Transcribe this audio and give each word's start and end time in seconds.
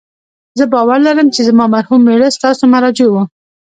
زه 0.57 0.65
باور 0.73 0.99
لرم 1.07 1.27
چې 1.35 1.41
زما 1.49 1.65
مرحوم 1.75 2.01
میړه 2.07 2.27
ستاسو 2.37 2.63
مراجع 2.73 3.07
و 3.11 3.15